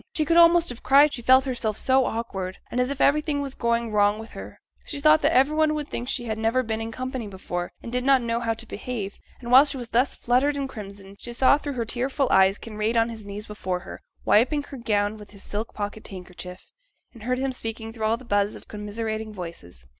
She 0.15 0.25
could 0.25 0.35
almost 0.37 0.69
have 0.69 0.81
cried, 0.81 1.13
she 1.13 1.21
felt 1.21 1.45
herself 1.45 1.77
so 1.77 2.05
awkward, 2.07 2.57
and 2.71 2.81
as 2.81 2.89
if 2.89 2.99
everything 2.99 3.39
was 3.39 3.53
going 3.53 3.91
wrong 3.91 4.17
with 4.17 4.31
her; 4.31 4.59
she 4.83 4.99
thought 4.99 5.21
that 5.21 5.31
every 5.31 5.55
one 5.55 5.75
would 5.75 5.89
think 5.89 6.09
she 6.09 6.25
had 6.25 6.39
never 6.39 6.63
been 6.63 6.81
in 6.81 6.91
company 6.91 7.27
before, 7.27 7.71
and 7.83 7.91
did 7.91 8.03
not 8.03 8.23
know 8.23 8.39
how 8.39 8.55
to 8.55 8.65
behave; 8.65 9.19
and 9.39 9.51
while 9.51 9.63
she 9.63 9.77
was 9.77 9.89
thus 9.89 10.15
fluttered 10.15 10.57
and 10.57 10.67
crimson, 10.69 11.17
she 11.19 11.33
saw 11.33 11.55
through 11.59 11.73
her 11.73 11.85
tearful 11.85 12.27
eyes 12.31 12.57
Kinraid 12.57 12.97
on 12.97 13.09
his 13.09 13.27
knees 13.27 13.45
before 13.45 13.81
her, 13.81 14.01
wiping 14.25 14.63
her 14.63 14.77
gown 14.77 15.17
with 15.17 15.29
his 15.29 15.43
silk 15.43 15.71
pocket 15.75 16.07
handkerchief, 16.07 16.71
and 17.13 17.21
heard 17.21 17.37
him 17.37 17.51
speaking 17.51 17.93
through 17.93 18.05
all 18.05 18.17
the 18.17 18.25
buzz 18.25 18.55
of 18.55 18.67
commiserating 18.67 19.31
voices. 19.31 19.85